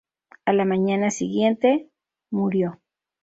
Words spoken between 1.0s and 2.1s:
siguiente,